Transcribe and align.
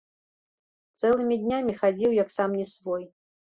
Цэлымі 1.01 1.35
днямі 1.43 1.77
хадзіў 1.83 2.17
як 2.23 2.35
сам 2.39 2.59
не 2.63 2.69
свой. 2.75 3.09